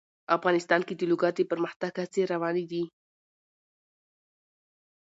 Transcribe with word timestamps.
افغانستان 0.37 0.81
کې 0.87 0.93
د 0.95 1.01
لوگر 1.11 1.31
د 1.35 1.39
پرمختګ 1.51 1.91
هڅې 2.01 2.21
روانې 2.33 2.65
دي. 2.71 2.83